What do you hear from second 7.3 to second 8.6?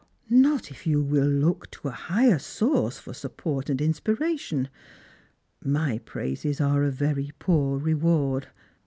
poor reward.